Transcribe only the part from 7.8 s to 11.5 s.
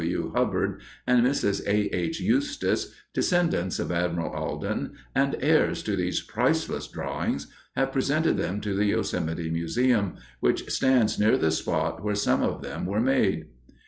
presented them to the Yosemite Museum, which stands near